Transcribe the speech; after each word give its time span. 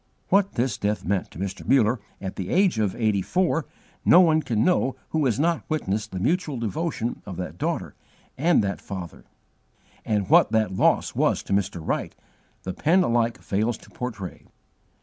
What 0.29 0.53
this 0.53 0.79
death 0.79 1.05
meant 1.05 1.29
to 1.29 1.37
Mr. 1.37 1.63
Muller, 1.63 1.99
at 2.19 2.35
the 2.35 2.49
age 2.49 2.79
of 2.79 2.95
eighty 2.95 3.21
four, 3.21 3.67
no 4.03 4.19
one 4.19 4.41
can 4.41 4.63
know 4.63 4.95
who 5.09 5.25
has 5.27 5.39
not 5.39 5.63
witnessed 5.69 6.11
the 6.11 6.17
mutual 6.19 6.57
devotion 6.57 7.21
of 7.23 7.37
that 7.37 7.59
daughter 7.59 7.93
and 8.35 8.63
that 8.63 8.81
father: 8.81 9.25
and 10.03 10.27
what 10.27 10.51
that 10.53 10.73
loss 10.73 11.13
was 11.13 11.43
to 11.43 11.53
Mr. 11.53 11.79
Wright, 11.85 12.15
the 12.63 12.73
pen 12.73 13.03
alike 13.03 13.43
fails 13.43 13.77
to 13.77 13.91
portray. 13.91 14.47